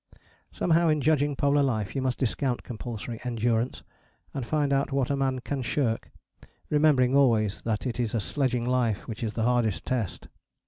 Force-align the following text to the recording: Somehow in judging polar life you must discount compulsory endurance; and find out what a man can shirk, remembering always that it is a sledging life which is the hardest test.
Somehow 0.51 0.87
in 0.87 0.99
judging 0.99 1.35
polar 1.35 1.61
life 1.61 1.95
you 1.95 2.01
must 2.01 2.17
discount 2.17 2.63
compulsory 2.63 3.19
endurance; 3.23 3.83
and 4.33 4.43
find 4.43 4.73
out 4.73 4.91
what 4.91 5.11
a 5.11 5.15
man 5.15 5.37
can 5.41 5.61
shirk, 5.61 6.09
remembering 6.71 7.15
always 7.15 7.61
that 7.61 7.85
it 7.85 7.99
is 7.99 8.15
a 8.15 8.19
sledging 8.19 8.65
life 8.65 9.07
which 9.07 9.21
is 9.21 9.33
the 9.35 9.43
hardest 9.43 9.85
test. 9.85 10.27